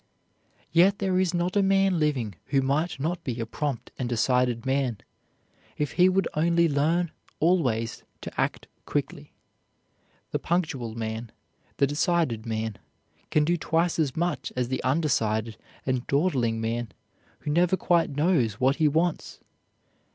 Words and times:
Yet 0.71 0.97
there 0.97 1.19
is 1.19 1.31
not 1.31 1.55
a 1.55 1.61
man 1.61 1.99
living 1.99 2.33
who 2.47 2.63
might 2.63 2.99
not 2.99 3.23
be 3.23 3.39
a 3.39 3.45
prompt 3.45 3.91
and 3.99 4.09
decided 4.09 4.65
man 4.65 4.97
if 5.77 5.91
he 5.91 6.09
would 6.09 6.27
only 6.33 6.67
learn 6.67 7.11
always 7.39 8.01
to 8.21 8.41
act 8.41 8.65
quickly. 8.87 9.31
The 10.31 10.39
punctual 10.39 10.95
man, 10.95 11.31
the 11.77 11.85
decided 11.85 12.47
man, 12.47 12.79
can 13.29 13.45
do 13.45 13.57
twice 13.57 13.99
as 13.99 14.17
much 14.17 14.51
as 14.55 14.69
the 14.69 14.83
undecided 14.83 15.55
and 15.85 16.07
dawdling 16.07 16.59
man 16.59 16.93
who 17.41 17.51
never 17.51 17.77
quite 17.77 18.09
knows 18.09 18.53
what 18.53 18.77
he 18.77 18.87
wants. 18.87 19.39